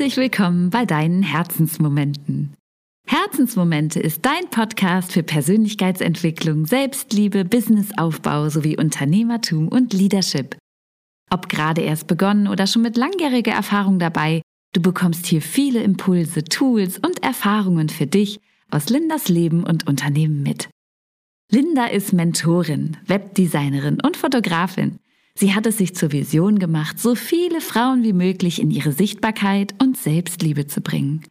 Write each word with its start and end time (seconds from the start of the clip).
Herzlich 0.00 0.16
willkommen 0.16 0.70
bei 0.70 0.86
deinen 0.86 1.22
Herzensmomenten. 1.22 2.54
Herzensmomente 3.06 4.00
ist 4.00 4.24
dein 4.24 4.48
Podcast 4.48 5.12
für 5.12 5.22
Persönlichkeitsentwicklung, 5.22 6.64
Selbstliebe, 6.64 7.44
Businessaufbau 7.44 8.48
sowie 8.48 8.78
Unternehmertum 8.78 9.68
und 9.68 9.92
Leadership. 9.92 10.56
Ob 11.30 11.50
gerade 11.50 11.82
erst 11.82 12.06
begonnen 12.06 12.48
oder 12.48 12.66
schon 12.66 12.80
mit 12.80 12.96
langjähriger 12.96 13.52
Erfahrung 13.52 13.98
dabei, 13.98 14.40
du 14.72 14.80
bekommst 14.80 15.26
hier 15.26 15.42
viele 15.42 15.82
Impulse, 15.82 16.44
Tools 16.44 16.96
und 16.96 17.22
Erfahrungen 17.22 17.90
für 17.90 18.06
dich 18.06 18.40
aus 18.70 18.88
Lindas 18.88 19.28
Leben 19.28 19.64
und 19.64 19.86
Unternehmen 19.86 20.42
mit. 20.42 20.70
Linda 21.52 21.84
ist 21.84 22.14
Mentorin, 22.14 22.96
Webdesignerin 23.06 24.00
und 24.00 24.16
Fotografin. 24.16 24.98
Sie 25.34 25.54
hat 25.54 25.66
es 25.66 25.78
sich 25.78 25.94
zur 25.94 26.12
Vision 26.12 26.58
gemacht, 26.58 26.98
so 26.98 27.14
viele 27.14 27.60
Frauen 27.60 28.02
wie 28.02 28.12
möglich 28.12 28.60
in 28.60 28.70
ihre 28.70 28.92
Sichtbarkeit 28.92 29.74
und 29.80 29.96
Selbstliebe 29.96 30.66
zu 30.66 30.80
bringen 30.80 31.24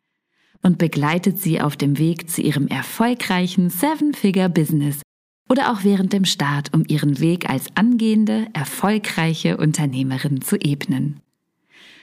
und 0.62 0.78
begleitet 0.78 1.40
sie 1.40 1.62
auf 1.62 1.78
dem 1.78 1.98
Weg 1.98 2.30
zu 2.30 2.42
ihrem 2.42 2.68
erfolgreichen 2.68 3.70
Seven-Figure-Business 3.70 5.02
oder 5.50 5.72
auch 5.72 5.84
während 5.84 6.14
dem 6.14 6.26
Start, 6.26 6.74
um 6.74 6.84
ihren 6.88 7.20
Weg 7.20 7.50
als 7.50 7.66
angehende, 7.76 8.48
erfolgreiche 8.54 9.58
Unternehmerin 9.58 10.42
zu 10.42 10.58
ebnen. 10.58 11.22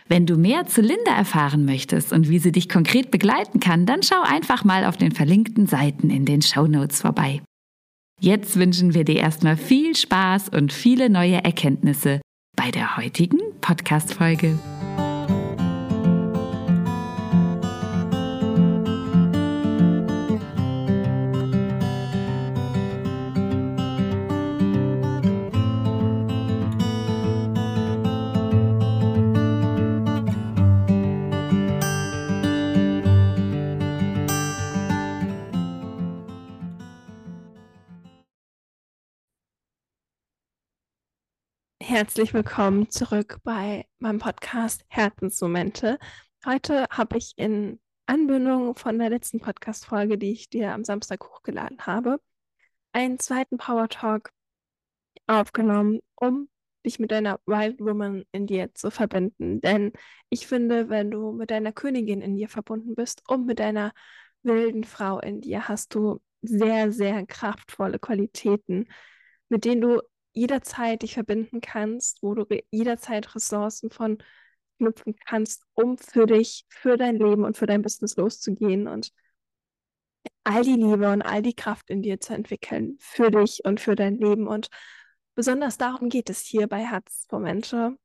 Wenn 0.08 0.26
du 0.26 0.36
mehr 0.36 0.66
zu 0.66 0.80
Linda 0.80 1.16
erfahren 1.16 1.64
möchtest 1.64 2.12
und 2.12 2.28
wie 2.28 2.38
sie 2.38 2.52
dich 2.52 2.68
konkret 2.68 3.10
begleiten 3.10 3.60
kann, 3.60 3.86
dann 3.86 4.02
schau 4.02 4.22
einfach 4.22 4.64
mal 4.64 4.84
auf 4.84 4.96
den 4.96 5.12
verlinkten 5.12 5.66
Seiten 5.66 6.10
in 6.10 6.24
den 6.24 6.42
Show 6.42 6.66
Notes 6.66 7.00
vorbei. 7.00 7.42
Jetzt 8.20 8.58
wünschen 8.58 8.94
wir 8.94 9.04
dir 9.04 9.16
erstmal 9.16 9.56
viel 9.56 9.94
Spaß 9.94 10.48
und 10.48 10.72
viele 10.72 11.10
neue 11.10 11.44
Erkenntnisse 11.44 12.20
bei 12.56 12.70
der 12.70 12.96
heutigen 12.96 13.40
Podcast-Folge. 13.60 14.58
Herzlich 41.96 42.34
willkommen 42.34 42.90
zurück 42.90 43.38
bei 43.42 43.86
meinem 44.00 44.18
Podcast 44.18 44.84
Herzensmomente. 44.88 45.98
Heute 46.44 46.84
habe 46.90 47.16
ich 47.16 47.32
in 47.36 47.80
Anbindung 48.04 48.76
von 48.76 48.98
der 48.98 49.08
letzten 49.08 49.40
Podcast-Folge, 49.40 50.18
die 50.18 50.30
ich 50.32 50.50
dir 50.50 50.74
am 50.74 50.84
Samstag 50.84 51.26
hochgeladen 51.26 51.86
habe, 51.86 52.20
einen 52.92 53.18
zweiten 53.18 53.56
Power 53.56 53.88
Talk 53.88 54.30
aufgenommen, 55.26 56.00
um 56.16 56.50
dich 56.84 56.98
mit 56.98 57.12
deiner 57.12 57.40
Wild 57.46 57.80
Woman 57.80 58.24
in 58.30 58.46
dir 58.46 58.74
zu 58.74 58.90
verbinden. 58.90 59.62
Denn 59.62 59.94
ich 60.28 60.46
finde, 60.46 60.90
wenn 60.90 61.10
du 61.10 61.32
mit 61.32 61.50
deiner 61.50 61.72
Königin 61.72 62.20
in 62.20 62.36
dir 62.36 62.50
verbunden 62.50 62.94
bist 62.94 63.22
und 63.26 63.46
mit 63.46 63.58
deiner 63.58 63.94
wilden 64.42 64.84
Frau 64.84 65.18
in 65.20 65.40
dir, 65.40 65.66
hast 65.66 65.94
du 65.94 66.20
sehr, 66.42 66.92
sehr 66.92 67.24
kraftvolle 67.24 67.98
Qualitäten, 67.98 68.86
mit 69.48 69.64
denen 69.64 69.80
du 69.80 70.02
jederzeit 70.36 71.02
dich 71.02 71.14
verbinden 71.14 71.60
kannst, 71.60 72.22
wo 72.22 72.34
du 72.34 72.44
jederzeit 72.70 73.34
Ressourcen 73.34 73.90
von 73.90 74.18
knüpfen 74.78 75.16
kannst, 75.26 75.64
um 75.72 75.96
für 75.96 76.26
dich, 76.26 76.66
für 76.68 76.98
dein 76.98 77.16
Leben 77.16 77.44
und 77.44 77.56
für 77.56 77.66
dein 77.66 77.82
Business 77.82 78.16
loszugehen 78.16 78.86
und 78.86 79.12
all 80.44 80.62
die 80.62 80.74
Liebe 80.74 81.10
und 81.10 81.22
all 81.22 81.40
die 81.40 81.54
Kraft 81.54 81.88
in 81.88 82.02
dir 82.02 82.20
zu 82.20 82.34
entwickeln, 82.34 82.98
für 83.00 83.30
dich 83.30 83.64
und 83.64 83.80
für 83.80 83.96
dein 83.96 84.16
Leben. 84.16 84.46
Und 84.46 84.68
besonders 85.34 85.78
darum 85.78 86.10
geht 86.10 86.28
es 86.28 86.40
hier 86.40 86.68
bei 86.68 86.84
Herzmomente. 86.84 87.96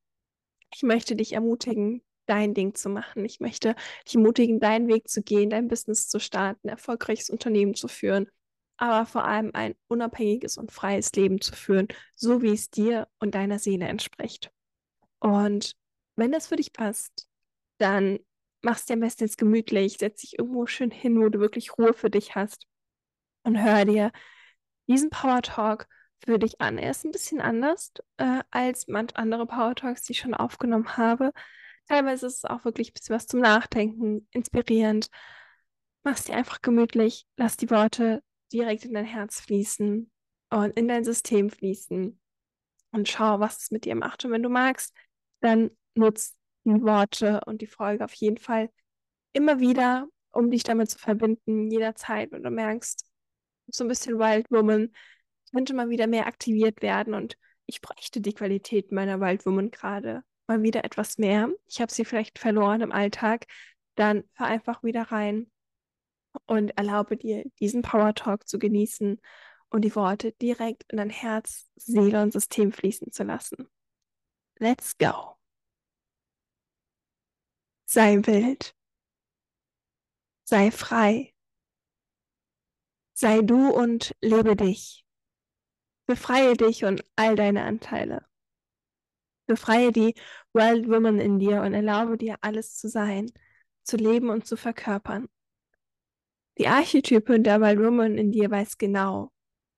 Ich 0.74 0.84
möchte 0.84 1.18
dich 1.18 1.34
ermutigen, 1.34 2.02
dein 2.28 2.54
Ding 2.54 2.74
zu 2.76 2.88
machen. 2.88 3.26
Ich 3.26 3.42
möchte 3.42 3.76
dich 4.08 4.16
ermutigen, 4.16 4.62
deinen 4.62 4.88
Weg 4.88 5.10
zu 5.10 5.22
gehen, 5.22 5.50
dein 5.50 5.68
Business 5.68 6.08
zu 6.08 6.20
starten, 6.20 6.70
erfolgreiches 6.70 7.30
Unternehmen 7.30 7.76
zu 7.76 7.90
führen 7.90 8.30
aber 8.82 9.06
vor 9.06 9.26
allem 9.26 9.52
ein 9.54 9.76
unabhängiges 9.90 10.58
und 10.58 10.72
freies 10.72 11.12
Leben 11.14 11.40
zu 11.40 11.54
führen, 11.54 11.88
so 12.16 12.42
wie 12.42 12.52
es 12.52 12.72
dir 12.72 13.08
und 13.20 13.36
deiner 13.36 13.60
Seele 13.60 13.86
entspricht. 13.86 14.52
Und 15.20 15.76
wenn 16.16 16.32
das 16.32 16.48
für 16.48 16.56
dich 16.56 16.74
passt, 16.74 17.28
dann 17.78 18.18
machst 18.64 18.90
dir 18.90 18.94
am 18.94 19.02
besten 19.02 19.26
jetzt 19.26 19.38
gemütlich, 19.38 19.98
setz 20.00 20.22
dich 20.22 20.40
irgendwo 20.40 20.66
schön 20.66 20.90
hin, 20.90 21.22
wo 21.22 21.30
du 21.30 21.40
wirklich 21.40 21.78
Ruhe 21.78 21.94
für 21.94 22.10
dich 22.10 22.34
hast 22.34 22.66
und 23.44 23.62
hör 23.62 23.86
dir 23.86 24.12
diesen 24.88 25.12
Power 25.12 25.44
Talk 25.44 25.88
für 26.26 26.40
dich 26.40 26.60
an. 26.60 26.80
Er 26.80 26.90
ist 26.90 27.06
ein 27.06 27.12
bisschen 27.12 27.40
anders 27.40 27.94
äh, 28.18 28.42
als 28.50 28.88
manch 28.88 29.16
andere 29.16 29.46
Power 29.46 29.76
Talks, 29.76 30.02
die 30.04 30.14
ich 30.14 30.20
schon 30.20 30.34
aufgenommen 30.34 30.98
habe. 30.98 31.34
Teilweise 31.88 32.26
ist 32.26 32.38
es 32.38 32.46
auch 32.46 32.66
wirklich 32.66 32.90
ein 32.90 32.94
bisschen 32.94 33.16
was 33.16 33.28
zum 33.28 33.42
Nachdenken, 33.42 34.28
inspirierend. 34.32 35.10
Mach's 36.02 36.24
dir 36.24 36.36
einfach 36.36 36.64
gemütlich, 36.64 37.28
lass 37.38 37.58
die 37.58 37.70
Worte 37.70 38.24
direkt 38.52 38.86
in 38.86 38.94
dein 38.94 39.06
Herz 39.06 39.40
fließen 39.40 40.12
und 40.50 40.78
in 40.78 40.88
dein 40.88 41.04
System 41.04 41.50
fließen 41.50 42.20
und 42.92 43.10
schau, 43.10 43.40
was 43.40 43.64
es 43.64 43.72
mit 43.72 43.86
dir 43.86 43.96
macht. 43.96 44.26
Und 44.26 44.32
wenn 44.32 44.44
du 44.44 44.50
magst, 44.50 44.94
dann 45.40 45.72
nutz 45.96 46.36
die 46.64 46.82
Worte 46.82 47.42
und 47.46 47.62
die 47.62 47.68
Folge 47.68 48.04
auf 48.04 48.14
jeden 48.14 48.38
Fall 48.38 48.70
immer 49.34 49.60
wieder, 49.60 50.08
um 50.32 50.52
dich 50.52 50.64
damit 50.64 50.90
zu 50.90 51.00
verbinden, 51.00 51.72
jederzeit, 51.72 52.32
wenn 52.32 52.44
du 52.44 52.52
merkst, 52.52 53.06
so 53.68 53.84
ein 53.84 53.88
bisschen 53.88 54.20
Wild 54.20 54.52
Woman 54.52 54.92
könnte 55.52 55.74
mal 55.74 55.90
wieder 55.90 56.08
mehr 56.08 56.28
aktiviert 56.28 56.82
werden 56.82 57.14
und 57.14 57.38
ich 57.66 57.82
bräuchte 57.82 58.22
die 58.22 58.34
Qualität 58.34 58.92
meiner 58.92 59.20
Wild 59.20 59.46
Woman 59.46 59.72
gerade 59.72 60.24
mal 60.48 60.62
wieder 60.62 60.84
etwas 60.84 61.18
mehr. 61.18 61.50
Ich 61.68 61.82
habe 61.82 61.92
sie 61.92 62.06
vielleicht 62.06 62.40
verloren 62.40 62.82
im 62.82 62.92
Alltag. 62.92 63.46
Dann 63.96 64.24
hör 64.34 64.48
einfach 64.48 64.84
wieder 64.84 65.04
rein 65.04 65.50
und 66.46 66.72
erlaube 66.78 67.18
dir, 67.18 67.44
diesen 67.60 67.82
Power 67.82 68.14
Talk 68.14 68.48
zu 68.48 68.60
genießen 68.60 69.20
und 69.70 69.82
die 69.82 69.96
Worte 69.96 70.34
direkt 70.34 70.84
in 70.92 70.98
dein 70.98 71.10
Herz, 71.10 71.70
Seele 71.76 72.22
und 72.22 72.34
System 72.34 72.72
fließen 72.72 73.12
zu 73.12 73.24
lassen. 73.24 73.70
Let's 74.60 74.98
go. 74.98 75.38
Sei 77.86 78.18
wild. 78.26 78.76
Sei 80.44 80.72
frei. 80.72 81.34
Sei 83.14 83.42
du 83.42 83.70
und 83.70 84.16
lebe 84.22 84.56
dich. 84.56 85.06
Befreie 86.06 86.56
dich 86.56 86.84
und 86.86 87.06
all 87.16 87.36
deine 87.36 87.64
Anteile. 87.64 88.26
Befreie 89.46 89.92
die 89.92 90.14
Wild 90.54 90.90
Woman 90.90 91.20
in 91.20 91.40
dir 91.40 91.62
und 91.62 91.74
erlaube 91.74 92.18
dir 92.18 92.38
alles 92.42 92.76
zu 92.76 92.90
sein, 92.90 93.32
zu 93.84 93.98
leben 93.98 94.30
und 94.30 94.46
zu 94.46 94.58
verkörpern. 94.58 95.30
Die 96.58 96.68
Archetype 96.68 97.40
der 97.40 97.62
Wild 97.62 97.80
Woman 97.80 98.18
in 98.18 98.32
dir 98.32 98.52
weiß 98.52 98.78
genau, 98.78 99.32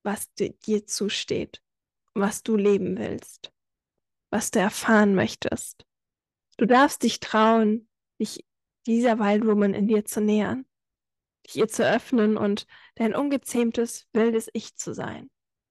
was 0.04 0.34
dir 0.34 0.86
zusteht, 0.86 1.62
was 2.14 2.44
du 2.44 2.56
leben 2.58 2.98
willst, 2.98 3.54
was 4.32 4.52
du 4.52 4.60
erfahren 4.60 5.16
möchtest. 5.16 5.86
Du 6.58 6.66
darfst 6.66 7.04
dich 7.04 7.20
trauen, 7.20 7.88
dich 8.20 8.46
dieser 8.86 9.20
Wild 9.20 9.46
Woman 9.46 9.74
in 9.74 9.88
dir 9.88 10.06
zu 10.06 10.22
nähern, 10.22 10.66
dich 11.46 11.58
ihr 11.58 11.68
zu 11.68 11.88
öffnen 11.88 12.38
und 12.38 12.68
dein 12.96 13.16
ungezähmtes, 13.16 14.08
wildes 14.14 14.50
Ich 14.54 14.76
zu 14.76 14.94
sein 14.94 15.30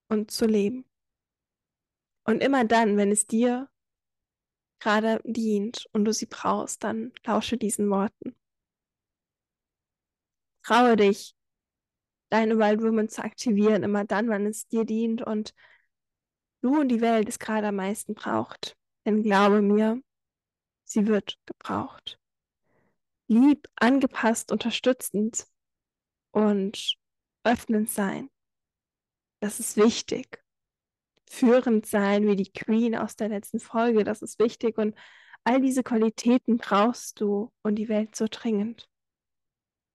und 0.09 0.31
zu 0.31 0.47
leben. 0.47 0.85
Und 2.25 2.43
immer 2.43 2.65
dann, 2.65 2.97
wenn 2.97 3.11
es 3.11 3.27
dir 3.27 3.69
gerade 4.81 5.21
dient 5.25 5.89
und 5.93 6.05
du 6.05 6.13
sie 6.13 6.27
brauchst, 6.27 6.85
dann 6.85 7.13
lausche 7.25 7.57
diesen 7.57 7.91
Worten. 7.91 8.37
Traue 10.65 10.97
dich, 10.97 11.35
deine 12.31 12.59
Wild 12.59 12.83
Woman 12.83 13.09
zu 13.09 13.23
aktivieren, 13.23 13.83
immer 13.83 14.05
dann, 14.05 14.29
wann 14.29 14.47
es 14.47 14.67
dir 14.69 14.85
dient 14.85 15.23
und 15.23 15.55
du 16.63 16.81
und 16.81 16.89
die 16.89 17.01
Welt 17.01 17.29
es 17.29 17.39
gerade 17.39 17.69
am 17.69 17.77
meisten 17.77 18.15
braucht. 18.15 18.77
Denn 19.05 19.23
glaube 19.23 19.61
mir, 19.61 20.01
sie 20.85 21.07
wird 21.07 21.39
gebraucht. 21.47 22.19
Lieb, 23.29 23.69
angepasst, 23.77 24.53
unterstützend 24.53 25.47
und 26.31 26.97
öffnend 27.45 27.91
sein. 27.91 28.31
Das 29.41 29.59
ist 29.59 29.77
wichtig. 29.77 30.43
Führend 31.29 31.87
sein 31.87 32.27
wie 32.27 32.37
die 32.37 32.53
Queen 32.53 32.95
aus 32.95 33.17
der 33.17 33.29
letzten 33.29 33.59
Folge, 33.59 34.05
das 34.05 34.23
ist 34.23 34.39
wichtig. 34.39 34.79
Und 34.79 34.97
all 35.45 35.61
diese 35.61 35.83
Qualitäten 35.83 36.59
brauchst 36.59 37.21
du 37.21 37.53
und 37.63 37.77
die 37.77 37.89
Welt 37.89 38.15
so 38.15 38.27
dringend. 38.31 38.89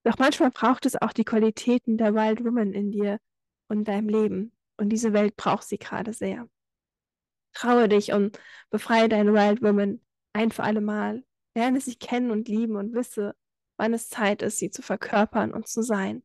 Doch 0.07 0.19
manchmal 0.19 0.51
braucht 0.51 0.85
es 0.85 0.95
auch 0.95 1.11
die 1.11 1.25
Qualitäten 1.25 1.97
der 1.97 2.15
Wild 2.15 2.41
Woman 2.45 2.71
in 2.71 2.91
dir 2.93 3.19
und 3.67 3.89
deinem 3.89 4.07
Leben. 4.07 4.55
Und 4.77 4.87
diese 4.87 5.11
Welt 5.11 5.35
braucht 5.35 5.67
sie 5.67 5.77
gerade 5.77 6.13
sehr. 6.13 6.47
Traue 7.51 7.89
dich 7.89 8.13
und 8.13 8.39
befreie 8.69 9.09
deine 9.09 9.33
Wild 9.33 9.61
Woman 9.61 9.99
ein 10.31 10.49
für 10.53 10.63
alle 10.63 10.79
Mal, 10.79 11.25
Lerne 11.55 11.81
sie 11.81 11.97
kennen 11.97 12.31
und 12.31 12.47
lieben 12.47 12.77
und 12.77 12.93
wisse, 12.93 13.35
wann 13.75 13.93
es 13.93 14.07
Zeit 14.07 14.41
ist, 14.43 14.59
sie 14.59 14.69
zu 14.69 14.81
verkörpern 14.81 15.53
und 15.53 15.67
zu 15.67 15.81
sein. 15.81 16.23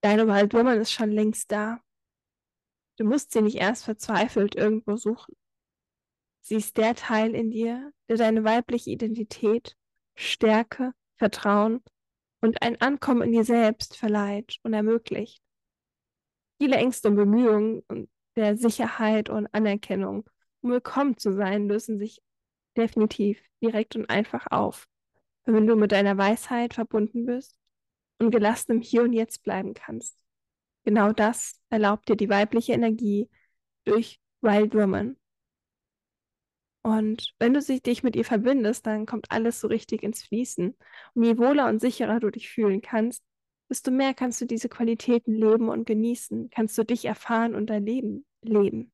Deine 0.00 0.26
Wild 0.26 0.52
Woman 0.52 0.80
ist 0.80 0.90
schon 0.90 1.12
längst 1.12 1.52
da. 1.52 1.80
Du 2.96 3.04
musst 3.04 3.30
sie 3.30 3.40
nicht 3.40 3.58
erst 3.58 3.84
verzweifelt 3.84 4.56
irgendwo 4.56 4.96
suchen. 4.96 5.36
Sie 6.40 6.56
ist 6.56 6.76
der 6.76 6.96
Teil 6.96 7.36
in 7.36 7.52
dir, 7.52 7.92
der 8.08 8.16
deine 8.16 8.42
weibliche 8.42 8.90
Identität, 8.90 9.76
Stärke, 10.16 10.92
Vertrauen 11.14 11.84
und 12.46 12.62
ein 12.62 12.80
Ankommen 12.80 13.22
in 13.22 13.32
dir 13.32 13.44
selbst 13.44 13.96
verleiht 13.96 14.58
und 14.62 14.72
ermöglicht. 14.72 15.42
Viele 16.60 16.76
Ängste 16.76 17.08
und 17.08 17.16
Bemühungen 17.16 17.82
der 18.36 18.56
Sicherheit 18.56 19.28
und 19.28 19.48
Anerkennung, 19.52 20.30
um 20.60 20.70
willkommen 20.70 21.18
zu 21.18 21.32
sein, 21.32 21.66
lösen 21.66 21.98
sich 21.98 22.22
definitiv 22.76 23.42
direkt 23.60 23.96
und 23.96 24.08
einfach 24.08 24.46
auf, 24.50 24.86
wenn 25.44 25.66
du 25.66 25.74
mit 25.74 25.90
deiner 25.90 26.16
Weisheit 26.16 26.74
verbunden 26.74 27.26
bist 27.26 27.58
und 28.20 28.30
gelassen 28.30 28.72
im 28.72 28.80
Hier 28.80 29.02
und 29.02 29.12
Jetzt 29.12 29.42
bleiben 29.42 29.74
kannst. 29.74 30.16
Genau 30.84 31.12
das 31.12 31.60
erlaubt 31.68 32.08
dir 32.08 32.16
die 32.16 32.28
weibliche 32.28 32.74
Energie 32.74 33.28
durch 33.84 34.20
Wild 34.40 34.72
Woman. 34.72 35.16
Und 36.86 37.34
wenn 37.40 37.52
du 37.52 37.60
dich 37.60 38.04
mit 38.04 38.14
ihr 38.14 38.24
verbindest, 38.24 38.86
dann 38.86 39.06
kommt 39.06 39.32
alles 39.32 39.58
so 39.58 39.66
richtig 39.66 40.04
ins 40.04 40.22
Fließen. 40.22 40.76
Und 41.14 41.24
je 41.24 41.36
wohler 41.36 41.68
und 41.68 41.80
sicherer 41.80 42.20
du 42.20 42.30
dich 42.30 42.48
fühlen 42.48 42.80
kannst, 42.80 43.24
desto 43.68 43.90
mehr 43.90 44.14
kannst 44.14 44.40
du 44.40 44.44
diese 44.44 44.68
Qualitäten 44.68 45.34
leben 45.34 45.68
und 45.68 45.84
genießen, 45.84 46.48
kannst 46.50 46.78
du 46.78 46.84
dich 46.84 47.04
erfahren 47.04 47.56
und 47.56 47.70
dein 47.70 47.84
Leben 47.84 48.24
leben. 48.40 48.92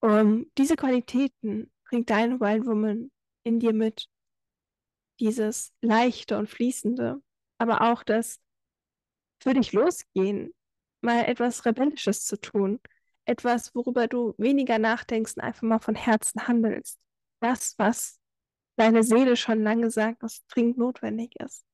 Um, 0.00 0.50
diese 0.56 0.74
Qualitäten 0.74 1.70
bringt 1.84 2.08
deine 2.08 2.40
Wild 2.40 2.64
Woman 2.64 3.10
in 3.42 3.60
dir 3.60 3.74
mit. 3.74 4.06
Dieses 5.20 5.74
leichte 5.82 6.38
und 6.38 6.48
fließende, 6.48 7.20
aber 7.58 7.82
auch 7.92 8.04
das 8.04 8.40
für 9.42 9.52
dich 9.52 9.74
losgehen, 9.74 10.54
mal 11.02 11.26
etwas 11.26 11.66
Rebellisches 11.66 12.24
zu 12.24 12.40
tun, 12.40 12.80
etwas, 13.28 13.74
worüber 13.74 14.08
du 14.08 14.34
weniger 14.38 14.78
nachdenkst 14.78 15.34
und 15.36 15.42
einfach 15.42 15.62
mal 15.62 15.78
von 15.78 15.94
Herzen 15.94 16.48
handelst. 16.48 16.98
Das, 17.40 17.74
was 17.78 18.18
deine 18.76 19.02
Seele 19.02 19.36
schon 19.36 19.62
lange 19.62 19.90
sagt, 19.90 20.22
was 20.22 20.46
dringend 20.48 20.78
notwendig 20.78 21.34
ist. 21.40 21.64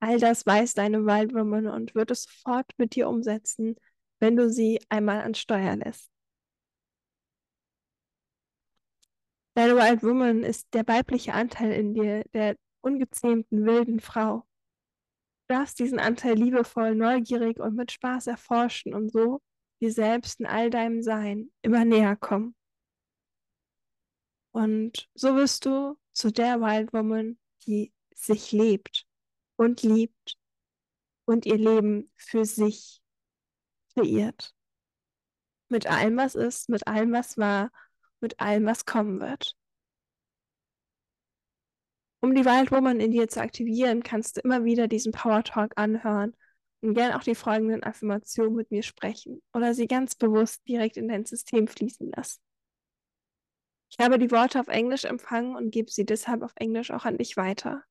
All 0.00 0.18
das 0.18 0.46
weiß 0.46 0.74
deine 0.74 1.04
Wild 1.06 1.34
Woman 1.34 1.68
und 1.68 1.94
wird 1.94 2.10
es 2.10 2.24
sofort 2.24 2.72
mit 2.76 2.94
dir 2.94 3.08
umsetzen, 3.08 3.76
wenn 4.18 4.36
du 4.36 4.50
sie 4.50 4.80
einmal 4.88 5.20
an 5.20 5.34
Steuer 5.34 5.76
lässt. 5.76 6.10
Deine 9.54 9.76
Wild 9.76 10.02
Woman 10.02 10.42
ist 10.42 10.72
der 10.72 10.86
weibliche 10.88 11.34
Anteil 11.34 11.72
in 11.72 11.94
dir, 11.94 12.24
der 12.32 12.56
ungezähmten 12.80 13.66
wilden 13.66 14.00
Frau. 14.00 14.44
Du 15.48 15.54
darfst 15.54 15.78
diesen 15.78 16.00
Anteil 16.00 16.34
liebevoll, 16.34 16.94
neugierig 16.94 17.60
und 17.60 17.76
mit 17.76 17.92
Spaß 17.92 18.26
erforschen 18.28 18.94
und 18.94 19.12
so 19.12 19.40
dir 19.82 19.92
selbst 19.92 20.40
in 20.40 20.46
all 20.46 20.70
deinem 20.70 21.02
Sein 21.02 21.50
immer 21.60 21.84
näher 21.84 22.16
kommen. 22.16 22.54
Und 24.52 25.10
so 25.14 25.34
wirst 25.34 25.66
du 25.66 25.98
zu 26.12 26.30
der 26.30 26.60
Wild 26.60 26.92
Woman, 26.92 27.38
die 27.66 27.92
sich 28.14 28.52
lebt 28.52 29.06
und 29.56 29.82
liebt 29.82 30.38
und 31.24 31.46
ihr 31.46 31.58
Leben 31.58 32.12
für 32.16 32.44
sich 32.44 33.02
kreiert. 33.94 34.54
Mit 35.68 35.86
allem, 35.86 36.16
was 36.16 36.36
ist, 36.36 36.68
mit 36.68 36.86
allem, 36.86 37.12
was 37.12 37.36
war, 37.36 37.72
mit 38.20 38.38
allem, 38.38 38.66
was 38.66 38.84
kommen 38.84 39.20
wird. 39.20 39.56
Um 42.20 42.36
die 42.36 42.44
Wild 42.44 42.70
Woman 42.70 43.00
in 43.00 43.10
dir 43.10 43.26
zu 43.26 43.40
aktivieren, 43.40 44.04
kannst 44.04 44.36
du 44.36 44.42
immer 44.42 44.64
wieder 44.64 44.86
diesen 44.86 45.10
Power 45.10 45.42
Talk 45.42 45.72
anhören 45.74 46.36
und 46.82 46.94
gern 46.94 47.12
auch 47.12 47.22
die 47.22 47.34
folgenden 47.34 47.82
Affirmationen 47.82 48.54
mit 48.54 48.70
mir 48.70 48.82
sprechen 48.82 49.40
oder 49.54 49.72
sie 49.72 49.86
ganz 49.86 50.14
bewusst 50.14 50.66
direkt 50.68 50.96
in 50.96 51.08
dein 51.08 51.24
System 51.24 51.68
fließen 51.68 52.10
lassen. 52.14 52.40
Ich 53.90 54.04
habe 54.04 54.18
die 54.18 54.30
Worte 54.30 54.58
auf 54.58 54.68
Englisch 54.68 55.04
empfangen 55.04 55.54
und 55.54 55.70
gebe 55.70 55.90
sie 55.90 56.04
deshalb 56.04 56.42
auf 56.42 56.52
Englisch 56.56 56.90
auch 56.90 57.04
an 57.04 57.18
dich 57.18 57.36
weiter. 57.36 57.82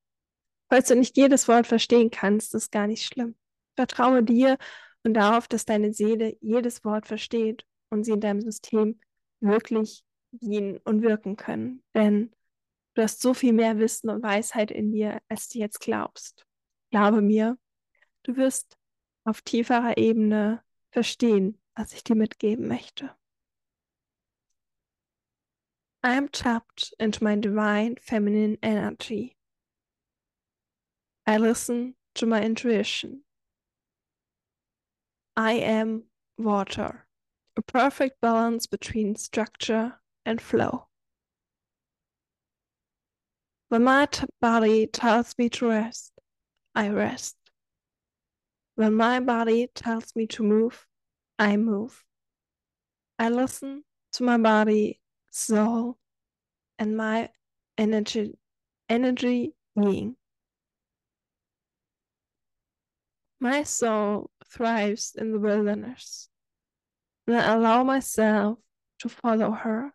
Falls 0.69 0.87
du 0.87 0.95
nicht 0.95 1.15
jedes 1.15 1.47
Wort 1.47 1.67
verstehen 1.67 2.09
kannst, 2.11 2.55
ist 2.55 2.71
gar 2.71 2.87
nicht 2.87 3.05
schlimm. 3.05 3.35
Vertraue 3.75 4.23
dir 4.23 4.57
und 5.03 5.13
darauf, 5.13 5.47
dass 5.47 5.65
deine 5.65 5.93
Seele 5.93 6.37
jedes 6.41 6.83
Wort 6.83 7.07
versteht 7.07 7.65
und 7.89 8.03
sie 8.03 8.11
in 8.11 8.21
deinem 8.21 8.41
System 8.41 8.99
wirklich 9.41 10.03
dienen 10.31 10.77
und 10.83 11.01
wirken 11.01 11.35
können. 11.35 11.83
Denn 11.93 12.31
du 12.95 13.03
hast 13.03 13.21
so 13.21 13.33
viel 13.33 13.53
mehr 13.53 13.77
Wissen 13.77 14.09
und 14.09 14.23
Weisheit 14.23 14.71
in 14.71 14.91
dir, 14.91 15.21
als 15.27 15.49
du 15.49 15.59
jetzt 15.59 15.79
glaubst. 15.79 16.45
Glaube 16.89 17.21
mir, 17.21 17.57
du 18.23 18.35
wirst 18.35 18.77
auf 19.23 19.41
tieferer 19.41 19.97
Ebene 19.97 20.63
verstehen, 20.91 21.57
was 21.75 21.93
ich 21.93 22.03
dir 22.03 22.15
mitgeben 22.15 22.67
möchte. 22.67 23.15
I 26.03 26.15
am 26.15 26.29
tapped 26.31 26.93
into 26.99 27.23
my 27.23 27.35
divine 27.35 27.95
feminine 27.97 28.57
energy. 28.63 29.37
I 31.27 31.37
listen 31.37 31.95
to 32.15 32.25
my 32.25 32.41
intuition. 32.43 33.23
I 35.37 35.53
am 35.53 36.05
water, 36.37 37.05
a 37.55 37.61
perfect 37.61 38.19
balance 38.19 38.65
between 38.65 39.15
structure 39.15 40.01
and 40.25 40.41
flow. 40.41 40.87
When 43.69 43.83
my 43.83 44.07
body 44.41 44.87
tells 44.87 45.37
me 45.37 45.49
to 45.49 45.69
rest, 45.69 46.13
I 46.75 46.89
rest. 46.89 47.37
When 48.81 48.95
my 48.95 49.19
body 49.19 49.69
tells 49.75 50.15
me 50.15 50.25
to 50.33 50.41
move, 50.41 50.87
I 51.37 51.55
move. 51.55 52.03
I 53.19 53.29
listen 53.29 53.83
to 54.13 54.23
my 54.23 54.39
body, 54.39 54.99
soul, 55.29 55.99
and 56.79 56.97
my 56.97 57.29
energy, 57.77 58.39
energy 58.89 59.53
being. 59.79 60.15
My 63.39 63.61
soul 63.61 64.31
thrives 64.47 65.13
in 65.15 65.31
the 65.31 65.39
wilderness, 65.39 66.29
and 67.27 67.37
I 67.37 67.53
allow 67.53 67.83
myself 67.83 68.57
to 68.97 69.09
follow 69.09 69.51
her 69.51 69.93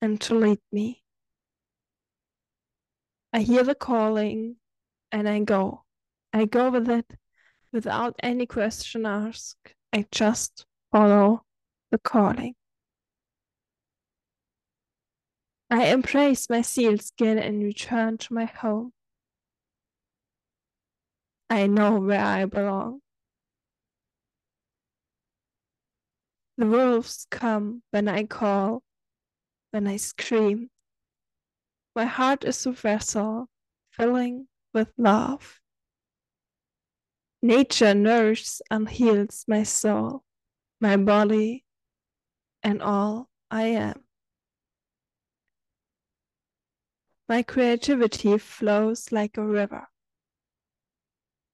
and 0.00 0.20
to 0.22 0.34
lead 0.34 0.58
me. 0.72 1.04
I 3.32 3.42
hear 3.42 3.62
the 3.62 3.76
calling 3.76 4.56
and 5.12 5.28
I 5.28 5.38
go. 5.38 5.84
I 6.32 6.46
go 6.46 6.68
with 6.68 6.90
it 6.90 7.06
without 7.72 8.14
any 8.22 8.46
question 8.46 9.06
asked. 9.06 9.74
I 9.92 10.06
just 10.10 10.66
follow 10.90 11.44
the 11.90 11.98
calling. 11.98 12.54
I 15.70 15.86
embrace 15.86 16.50
my 16.50 16.60
seal 16.60 16.98
skin 16.98 17.38
and 17.38 17.62
return 17.62 18.18
to 18.18 18.34
my 18.34 18.44
home. 18.44 18.92
I 21.48 21.66
know 21.66 21.98
where 21.98 22.20
I 22.20 22.44
belong. 22.44 23.00
The 26.58 26.66
wolves 26.66 27.26
come 27.30 27.82
when 27.90 28.06
I 28.06 28.24
call, 28.24 28.82
when 29.70 29.86
I 29.86 29.96
scream. 29.96 30.68
My 31.96 32.04
heart 32.04 32.44
is 32.44 32.66
a 32.66 32.72
vessel 32.72 33.48
filling 33.92 34.48
with 34.74 34.92
love. 34.98 35.61
Nature 37.44 37.92
nourishes 37.92 38.62
and 38.70 38.88
heals 38.88 39.44
my 39.48 39.64
soul, 39.64 40.22
my 40.80 40.96
body, 40.96 41.64
and 42.62 42.80
all 42.80 43.28
I 43.50 43.64
am. 43.64 44.04
My 47.28 47.42
creativity 47.42 48.38
flows 48.38 49.10
like 49.10 49.36
a 49.36 49.44
river. 49.44 49.88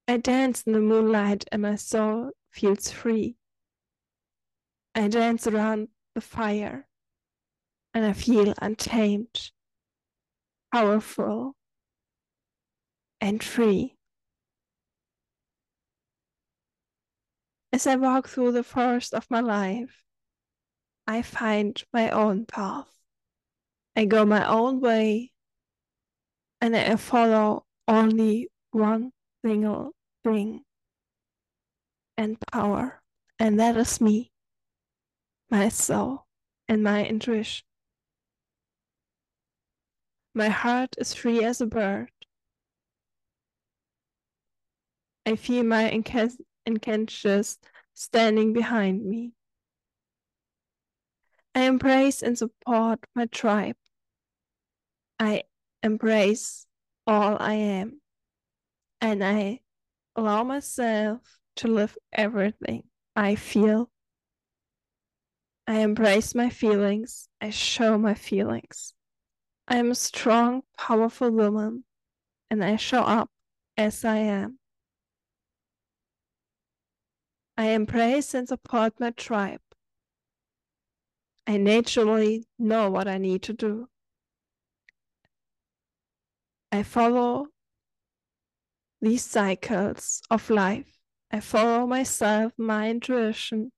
I 0.06 0.16
dance 0.16 0.62
in 0.62 0.72
the 0.72 0.80
moonlight 0.80 1.44
and 1.52 1.62
my 1.62 1.76
soul 1.76 2.32
feels 2.50 2.90
free. 2.90 3.36
I 4.94 5.08
dance 5.08 5.46
around 5.46 5.88
the 6.14 6.20
fire 6.20 6.88
and 7.94 8.04
I 8.04 8.12
feel 8.12 8.54
untamed, 8.60 9.50
powerful, 10.72 11.54
and 13.20 13.42
free. 13.42 13.97
As 17.72 17.86
I 17.86 17.96
walk 17.96 18.28
through 18.28 18.52
the 18.52 18.64
forest 18.64 19.12
of 19.14 19.30
my 19.30 19.40
life, 19.40 20.02
I 21.06 21.22
find 21.22 21.82
my 21.92 22.10
own 22.10 22.46
path. 22.46 22.88
I 23.96 24.04
go 24.04 24.24
my 24.24 24.46
own 24.46 24.80
way 24.80 25.32
and 26.60 26.76
I 26.76 26.96
follow 26.96 27.66
only 27.86 28.48
one 28.70 29.12
single 29.44 29.92
thing 30.24 30.64
and 32.16 32.36
power, 32.52 33.00
and 33.38 33.60
that 33.60 33.76
is 33.76 34.00
me, 34.00 34.32
my 35.50 35.68
soul, 35.68 36.26
and 36.68 36.82
my 36.82 37.04
intuition. 37.04 37.64
My 40.34 40.48
heart 40.48 40.94
is 40.98 41.14
free 41.14 41.44
as 41.44 41.60
a 41.60 41.66
bird. 41.66 42.10
I 45.24 45.36
feel 45.36 45.64
my 45.64 45.90
unconscious 46.68 47.58
standing 47.94 48.52
behind 48.52 49.04
me. 49.04 49.32
I 51.54 51.62
embrace 51.62 52.22
and 52.22 52.36
support 52.36 53.00
my 53.14 53.26
tribe. 53.26 53.76
I 55.18 55.42
embrace 55.82 56.66
all 57.06 57.36
I 57.40 57.54
am, 57.54 58.00
and 59.00 59.24
I 59.24 59.60
allow 60.14 60.44
myself 60.44 61.20
to 61.56 61.68
live 61.68 61.96
everything 62.12 62.84
I 63.16 63.34
feel. 63.34 63.90
I 65.66 65.80
embrace 65.80 66.34
my 66.34 66.50
feelings. 66.50 67.28
I 67.40 67.50
show 67.50 67.98
my 67.98 68.14
feelings. 68.14 68.94
I 69.66 69.78
am 69.78 69.90
a 69.90 69.94
strong, 69.94 70.62
powerful 70.78 71.30
woman, 71.30 71.84
and 72.50 72.62
I 72.62 72.76
show 72.76 73.02
up 73.02 73.30
as 73.76 74.04
I 74.04 74.18
am. 74.18 74.57
I 77.58 77.70
embrace 77.70 78.34
and 78.34 78.46
support 78.46 79.00
my 79.00 79.10
tribe. 79.10 79.60
I 81.44 81.56
naturally 81.56 82.46
know 82.56 82.88
what 82.88 83.08
I 83.08 83.18
need 83.18 83.42
to 83.42 83.52
do. 83.52 83.88
I 86.70 86.84
follow 86.84 87.48
these 89.00 89.24
cycles 89.24 90.22
of 90.30 90.50
life. 90.50 91.00
I 91.32 91.40
follow 91.40 91.84
myself, 91.84 92.52
my 92.56 92.90
intuition, 92.90 93.72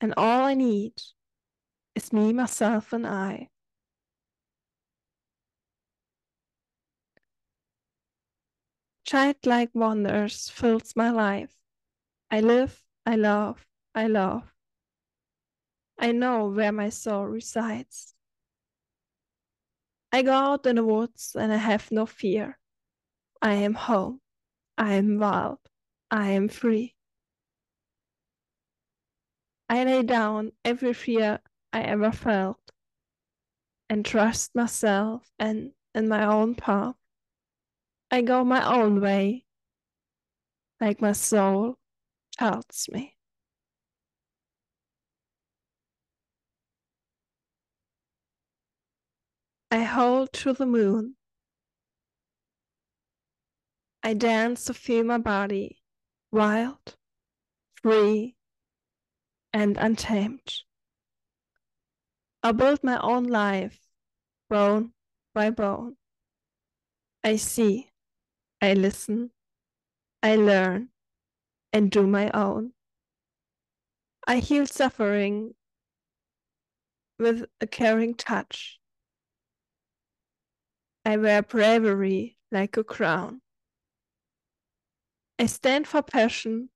and 0.00 0.14
all 0.16 0.44
I 0.44 0.54
need 0.54 0.92
is 1.96 2.12
me, 2.12 2.32
myself, 2.32 2.92
and 2.92 3.04
I. 3.04 3.48
Childlike 9.06 9.70
wonders 9.74 10.48
fills 10.48 10.94
my 10.94 11.10
life. 11.10 11.52
I 12.30 12.40
live, 12.40 12.81
I 13.04 13.16
love, 13.16 13.66
I 13.94 14.06
love. 14.06 14.52
I 15.98 16.12
know 16.12 16.48
where 16.48 16.72
my 16.72 16.88
soul 16.88 17.26
resides. 17.26 18.14
I 20.12 20.22
go 20.22 20.32
out 20.32 20.66
in 20.66 20.76
the 20.76 20.84
woods 20.84 21.36
and 21.38 21.52
I 21.52 21.56
have 21.56 21.90
no 21.90 22.06
fear. 22.06 22.58
I 23.40 23.54
am 23.54 23.74
home. 23.74 24.20
I 24.78 24.94
am 24.94 25.18
wild. 25.18 25.58
I 26.10 26.30
am 26.30 26.48
free. 26.48 26.94
I 29.68 29.84
lay 29.84 30.02
down 30.02 30.52
every 30.64 30.92
fear 30.92 31.40
I 31.72 31.82
ever 31.82 32.12
felt 32.12 32.60
and 33.88 34.04
trust 34.04 34.54
myself 34.54 35.30
and 35.38 35.72
in 35.94 36.08
my 36.08 36.24
own 36.24 36.54
path. 36.54 36.94
I 38.10 38.22
go 38.22 38.44
my 38.44 38.62
own 38.64 39.00
way, 39.00 39.46
like 40.80 41.00
my 41.00 41.12
soul 41.12 41.78
Oh, 42.40 42.50
tells 42.62 42.88
me. 42.90 43.16
I 49.70 49.84
hold 49.84 50.32
to 50.34 50.52
the 50.52 50.66
moon. 50.66 51.16
I 54.02 54.14
dance 54.14 54.64
to 54.64 54.74
feel 54.74 55.04
my 55.04 55.18
body 55.18 55.82
wild, 56.30 56.96
free, 57.82 58.36
and 59.52 59.76
untamed. 59.78 60.62
I 62.42 62.52
build 62.52 62.82
my 62.82 62.98
own 63.00 63.24
life, 63.24 63.78
bone 64.50 64.92
by 65.34 65.50
bone. 65.50 65.96
I 67.22 67.36
see, 67.36 67.90
I 68.60 68.74
listen, 68.74 69.30
I 70.22 70.36
learn, 70.36 70.88
and 71.72 71.90
do 71.90 72.06
my 72.06 72.30
own. 72.32 72.72
I 74.26 74.38
heal 74.38 74.66
suffering 74.66 75.54
with 77.18 77.46
a 77.60 77.66
caring 77.66 78.14
touch. 78.14 78.78
I 81.04 81.16
wear 81.16 81.42
bravery 81.42 82.36
like 82.50 82.76
a 82.76 82.84
crown. 82.84 83.40
I 85.38 85.46
stand 85.46 85.88
for 85.88 86.02
passion. 86.02 86.68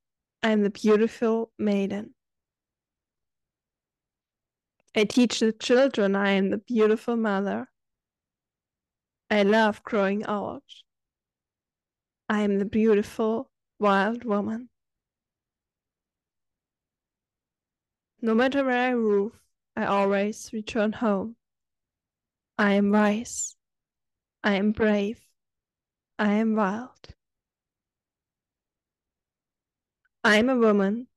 I 0.43 0.50
am 0.50 0.62
the 0.62 0.71
beautiful 0.71 1.53
maiden. 1.59 2.15
I 4.97 5.05
teach 5.05 5.41
the 5.41 5.53
children 5.53 6.17
I 6.17 6.31
am 6.31 6.50
the 6.50 6.59
beautiful 6.59 7.17
mother. 7.17 7.69
I 9.31 9.43
love 9.43 9.83
growing 9.83 10.26
old. 10.26 10.62
I 12.29 12.41
am 12.41 12.59
the 12.59 12.65
beautiful 12.65 13.50
wild 13.79 14.25
woman. 14.25 14.71
No 18.20 18.35
matter 18.35 18.64
where 18.64 18.90
I 18.90 18.94
rove, 18.94 19.38
I 19.76 19.85
always 19.85 20.50
return 20.52 20.92
home. 20.92 21.37
I 22.58 22.73
am 22.73 22.90
wise. 22.90 23.56
I 24.42 24.54
am 24.54 24.73
brave. 24.73 25.20
I 26.18 26.32
am 26.32 26.54
wild. 26.54 27.14
I 30.25 30.37
am 30.37 30.49
a 30.49 30.56
woman. 30.56 31.08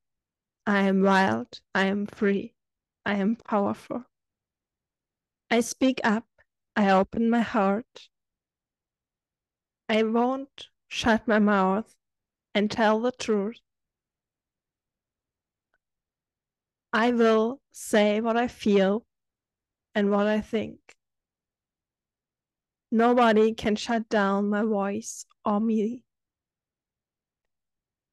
I 0.67 0.81
am 0.81 1.01
wild. 1.01 1.61
I 1.73 1.85
am 1.85 2.05
free. 2.05 2.53
I 3.05 3.15
am 3.15 3.37
powerful. 3.37 4.03
I 5.49 5.61
speak 5.61 6.01
up. 6.03 6.27
I 6.75 6.91
open 6.91 7.29
my 7.29 7.41
heart. 7.41 8.09
I 9.87 10.03
won't 10.03 10.67
shut 10.89 11.27
my 11.27 11.39
mouth 11.39 11.95
and 12.53 12.69
tell 12.69 12.99
the 12.99 13.11
truth. 13.11 13.61
I 16.91 17.11
will 17.11 17.61
say 17.71 18.19
what 18.21 18.37
I 18.37 18.47
feel 18.47 19.05
and 19.93 20.09
what 20.09 20.27
I 20.27 20.41
think. 20.41 20.79
Nobody 22.91 23.53
can 23.53 23.75
shut 23.75 24.09
down 24.09 24.49
my 24.49 24.63
voice 24.63 25.25
or 25.45 25.59
me. 25.59 26.03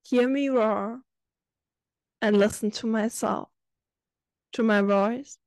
Hear 0.05 0.29
me 0.29 0.49
roar 0.49 1.01
and 2.21 2.39
listen 2.39 2.71
to 2.73 2.87
myself, 2.87 3.49
to 4.53 4.63
my 4.63 4.83
voice, 4.83 5.39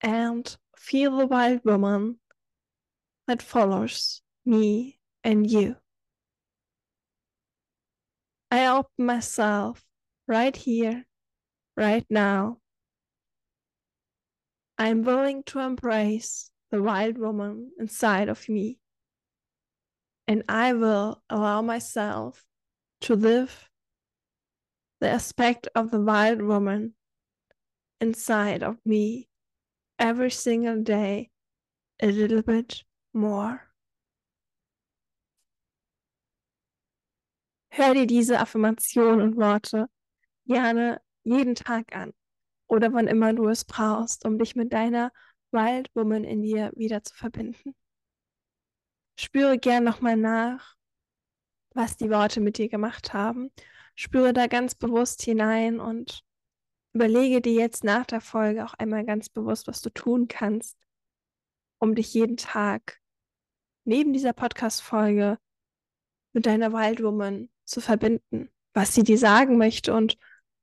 and 0.00 0.56
feel 0.76 1.16
the 1.16 1.26
wild 1.26 1.64
woman 1.64 2.18
that 3.26 3.42
follows 3.42 4.22
me 4.44 4.98
and 5.24 5.50
you. 5.50 5.76
I 8.50 8.66
open 8.66 9.06
myself 9.06 9.84
right 10.26 10.54
here, 10.54 11.06
right 11.76 12.04
now. 12.10 12.58
I'm 14.78 15.02
willing 15.02 15.42
to 15.44 15.60
embrace 15.60 16.50
the 16.70 16.82
wild 16.82 17.18
woman 17.18 17.70
inside 17.78 18.28
of 18.28 18.48
me. 18.48 18.78
And 20.26 20.42
I 20.48 20.72
will 20.72 21.22
allow 21.28 21.62
myself 21.62 22.44
to 23.02 23.14
live 23.14 23.68
the 25.00 25.10
aspect 25.10 25.68
of 25.74 25.90
the 25.90 26.00
wild 26.00 26.40
woman 26.40 26.94
inside 28.00 28.62
of 28.62 28.78
me 28.84 29.28
every 29.98 30.30
single 30.30 30.82
day 30.82 31.30
a 32.00 32.10
little 32.10 32.42
bit 32.42 32.82
more. 33.12 33.68
Hör 37.72 37.94
dir 37.94 38.06
diese 38.06 38.38
Affirmationen 38.38 39.22
und 39.22 39.36
Worte 39.36 39.88
gerne 40.46 41.00
jeden 41.24 41.54
Tag 41.54 41.94
an 41.94 42.12
oder 42.66 42.92
wann 42.92 43.06
immer 43.06 43.32
du 43.34 43.48
es 43.48 43.64
brauchst, 43.64 44.24
um 44.24 44.38
dich 44.38 44.56
mit 44.56 44.72
deiner 44.72 45.12
Wild 45.50 45.90
Woman 45.94 46.24
in 46.24 46.42
dir 46.42 46.72
wieder 46.74 47.02
zu 47.02 47.14
verbinden. 47.14 47.74
Spüre 49.18 49.58
gern 49.58 49.84
nochmal 49.84 50.16
nach, 50.16 50.74
was 51.74 51.96
die 51.96 52.10
Worte 52.10 52.40
mit 52.40 52.58
dir 52.58 52.68
gemacht 52.68 53.12
haben. 53.12 53.50
Spüre 53.94 54.32
da 54.32 54.46
ganz 54.46 54.74
bewusst 54.74 55.22
hinein 55.22 55.80
und 55.80 56.24
überlege 56.94 57.40
dir 57.40 57.52
jetzt 57.52 57.84
nach 57.84 58.06
der 58.06 58.20
Folge 58.20 58.64
auch 58.64 58.74
einmal 58.74 59.04
ganz 59.04 59.28
bewusst, 59.28 59.66
was 59.66 59.82
du 59.82 59.90
tun 59.90 60.28
kannst, 60.28 60.78
um 61.78 61.94
dich 61.94 62.14
jeden 62.14 62.36
Tag 62.36 63.00
neben 63.84 64.12
dieser 64.12 64.32
Podcast-Folge 64.32 65.38
mit 66.32 66.46
deiner 66.46 66.72
Wild 66.72 67.02
Woman 67.02 67.50
zu 67.64 67.80
verbinden, 67.80 68.50
was 68.72 68.94
sie 68.94 69.02
dir 69.02 69.18
sagen 69.18 69.58
möchte 69.58 69.94
und 69.94 70.16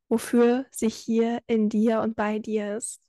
wofür 0.09 0.65
sie 0.71 0.89
hier 0.89 1.41
in 1.47 1.69
dir 1.69 2.01
und 2.01 2.15
bei 2.15 2.39
dir 2.39 2.75
ist. 2.77 3.01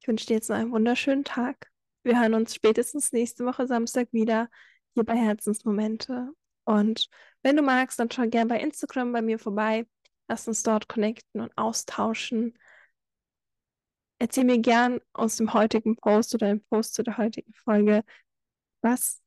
Ich 0.00 0.08
wünsche 0.08 0.26
dir 0.26 0.34
jetzt 0.34 0.48
noch 0.48 0.56
einen 0.56 0.72
wunderschönen 0.72 1.24
Tag. 1.24 1.70
Wir 2.02 2.18
hören 2.18 2.34
uns 2.34 2.54
spätestens 2.54 3.12
nächste 3.12 3.44
Woche 3.44 3.66
Samstag 3.66 4.08
wieder 4.12 4.48
hier 4.94 5.04
bei 5.04 5.16
Herzensmomente. 5.16 6.30
Und 6.64 7.08
wenn 7.42 7.56
du 7.56 7.62
magst, 7.62 7.98
dann 7.98 8.10
schau 8.10 8.26
gerne 8.28 8.48
bei 8.48 8.60
Instagram 8.60 9.12
bei 9.12 9.20
mir 9.22 9.38
vorbei. 9.38 9.86
Lass 10.28 10.48
uns 10.48 10.62
dort 10.62 10.88
connecten 10.88 11.40
und 11.40 11.52
austauschen. 11.58 12.54
erzähl 14.18 14.44
mir 14.44 14.58
gern 14.58 15.00
aus 15.12 15.36
dem 15.36 15.52
heutigen 15.54 15.96
Post 15.96 16.34
oder 16.34 16.48
dem 16.48 16.62
Post 16.62 16.94
zu 16.94 17.02
der 17.02 17.18
heutigen 17.18 17.52
Folge, 17.54 18.04
was 18.82 19.20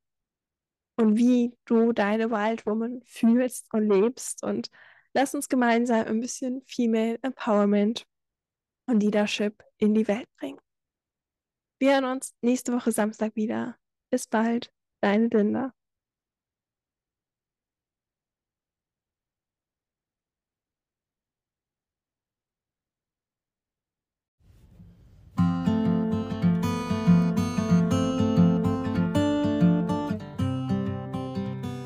und 0.95 1.17
wie 1.17 1.57
du 1.65 1.91
deine 1.93 2.29
Wild 2.31 2.65
Woman 2.65 3.01
fühlst 3.05 3.73
und 3.73 3.89
lebst 3.89 4.43
und 4.43 4.69
lass 5.13 5.33
uns 5.35 5.49
gemeinsam 5.49 6.05
ein 6.05 6.19
bisschen 6.19 6.61
Female 6.65 7.19
Empowerment 7.21 8.05
und 8.87 9.01
Leadership 9.01 9.63
in 9.77 9.93
die 9.93 10.07
Welt 10.07 10.27
bringen. 10.37 10.59
Wir 11.79 11.93
hören 11.93 12.05
uns 12.05 12.33
nächste 12.41 12.73
Woche 12.73 12.91
Samstag 12.91 13.35
wieder. 13.35 13.77
Bis 14.09 14.27
bald, 14.27 14.71
deine 15.01 15.27
Linda. 15.27 15.73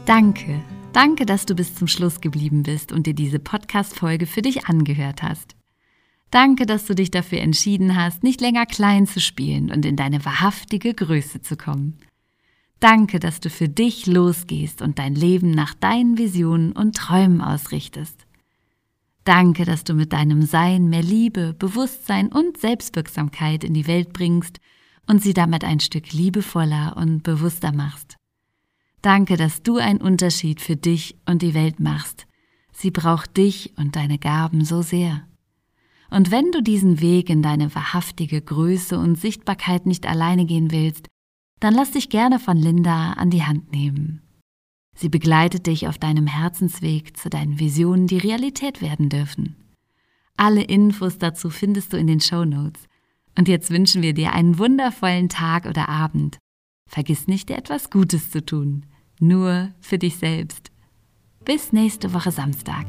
Danke, 0.06 0.64
danke, 0.98 1.28
dass 1.28 1.46
du 1.46 1.54
bis 1.54 1.76
zum 1.76 1.88
Schluss 1.88 2.22
geblieben 2.22 2.64
bist 2.64 2.92
und 2.92 3.06
dir 3.06 3.14
diese 3.14 3.38
Podcast-Folge 3.38 4.26
für 4.26 4.42
dich 4.42 4.66
angehört 4.66 5.22
hast. 5.22 5.56
Danke, 6.32 6.66
dass 6.66 6.86
du 6.86 6.96
dich 6.96 7.12
dafür 7.12 7.40
entschieden 7.40 7.96
hast, 7.96 8.24
nicht 8.24 8.42
länger 8.42 8.66
klein 8.66 9.06
zu 9.06 9.22
spielen 9.22 9.70
und 9.70 9.86
in 9.86 9.96
deine 9.96 10.26
wahrhaftige 10.26 10.96
Größe 10.96 11.40
zu 11.40 11.56
kommen. 11.56 12.00
Danke, 12.80 13.20
dass 13.20 13.40
du 13.40 13.52
für 13.52 13.70
dich 13.70 14.08
losgehst 14.08 14.82
und 14.82 14.98
dein 14.98 15.14
Leben 15.14 15.52
nach 15.52 15.76
deinen 15.76 16.18
Visionen 16.18 16.72
und 16.72 16.96
Träumen 16.96 17.42
ausrichtest. 17.42 18.26
Danke, 19.24 19.66
dass 19.66 19.84
du 19.84 19.94
mit 19.94 20.14
deinem 20.14 20.42
Sein 20.42 20.90
mehr 20.90 21.04
Liebe, 21.04 21.54
Bewusstsein 21.54 22.30
und 22.30 22.58
Selbstwirksamkeit 22.58 23.64
in 23.64 23.76
die 23.76 23.86
Welt 23.86 24.14
bringst 24.14 24.60
und 25.06 25.22
sie 25.22 25.36
damit 25.36 25.64
ein 25.64 25.80
Stück 25.80 26.12
liebevoller 26.12 26.98
und 26.98 27.22
bewusster 27.22 27.72
machst. 27.72 28.17
Danke, 29.08 29.38
dass 29.38 29.64
du 29.64 29.78
einen 29.78 30.02
Unterschied 30.02 30.60
für 30.60 30.76
dich 30.76 31.16
und 31.26 31.42
die 31.42 31.54
Welt 31.54 31.80
machst. 31.80 32.28
Sie 32.74 32.92
braucht 32.92 33.38
dich 33.38 33.72
und 33.78 33.96
deine 33.96 34.18
Gaben 34.18 34.66
so 34.66 34.82
sehr. 34.82 35.26
Und 36.10 36.30
wenn 36.30 36.52
du 36.52 36.62
diesen 36.62 37.00
Weg 37.00 37.30
in 37.30 37.42
deine 37.42 37.74
wahrhaftige 37.74 38.42
Größe 38.42 39.00
und 39.00 39.18
Sichtbarkeit 39.18 39.86
nicht 39.86 40.06
alleine 40.06 40.46
gehen 40.46 40.72
willst, 40.72 41.08
dann 41.62 41.74
lass 41.74 41.92
dich 41.92 42.10
gerne 42.10 42.38
von 42.38 42.58
Linda 42.58 43.14
an 43.14 43.30
die 43.30 43.44
Hand 43.44 43.72
nehmen. 43.72 44.24
Sie 44.94 45.08
begleitet 45.08 45.68
dich 45.68 45.88
auf 45.88 45.98
deinem 45.98 46.28
Herzensweg 46.28 47.16
zu 47.16 47.30
deinen 47.30 47.62
Visionen, 47.62 48.08
die 48.08 48.18
Realität 48.18 48.82
werden 48.82 49.08
dürfen. 49.08 49.56
Alle 50.36 50.64
Infos 50.64 51.18
dazu 51.18 51.50
findest 51.50 51.94
du 51.94 51.98
in 51.98 52.08
den 52.08 52.20
Show 52.20 52.44
Notes. 52.44 52.90
Und 53.38 53.48
jetzt 53.48 53.72
wünschen 53.72 54.02
wir 54.02 54.14
dir 54.14 54.34
einen 54.34 54.58
wundervollen 54.58 55.30
Tag 55.30 55.66
oder 55.66 55.88
Abend. 55.88 56.40
Vergiss 56.90 57.28
nicht, 57.28 57.48
dir 57.48 57.58
etwas 57.58 57.90
Gutes 57.90 58.32
zu 58.32 58.46
tun. 58.46 58.86
Nur 59.20 59.70
für 59.80 59.98
dich 59.98 60.18
selbst. 60.18 60.72
Bis 61.44 61.74
nächste 61.74 62.14
Woche 62.14 62.32
Samstag. 62.32 62.86